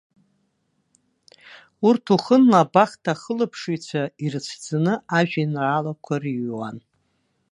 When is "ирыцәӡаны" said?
4.23-4.93